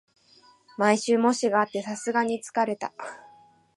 [0.79, 2.91] 毎週、模試があってさすがに疲れた